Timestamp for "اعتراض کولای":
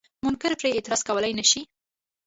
0.73-1.33